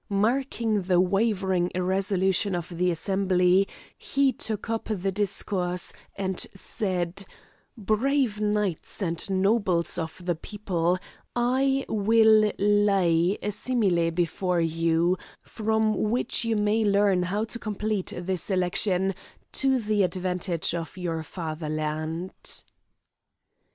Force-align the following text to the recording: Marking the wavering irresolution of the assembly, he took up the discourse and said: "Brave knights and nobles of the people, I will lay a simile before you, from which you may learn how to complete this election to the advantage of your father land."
Marking 0.09 0.81
the 0.81 0.99
wavering 0.99 1.69
irresolution 1.75 2.55
of 2.55 2.69
the 2.75 2.89
assembly, 2.89 3.67
he 3.95 4.33
took 4.33 4.67
up 4.67 4.85
the 4.89 5.11
discourse 5.11 5.93
and 6.15 6.39
said: 6.55 7.23
"Brave 7.77 8.41
knights 8.41 9.03
and 9.03 9.29
nobles 9.29 9.99
of 9.99 10.25
the 10.25 10.33
people, 10.33 10.97
I 11.35 11.85
will 11.87 12.51
lay 12.57 13.37
a 13.43 13.51
simile 13.51 14.09
before 14.09 14.59
you, 14.59 15.19
from 15.39 16.09
which 16.09 16.45
you 16.45 16.55
may 16.55 16.83
learn 16.83 17.21
how 17.21 17.43
to 17.43 17.59
complete 17.59 18.11
this 18.17 18.49
election 18.49 19.13
to 19.51 19.77
the 19.79 20.01
advantage 20.01 20.73
of 20.73 20.97
your 20.97 21.21
father 21.21 21.69
land." 21.69 22.63